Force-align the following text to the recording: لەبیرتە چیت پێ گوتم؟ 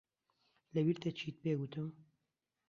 لەبیرتە 0.73 1.09
چیت 1.17 1.35
پێ 1.43 1.51
گوتم؟ 1.59 1.87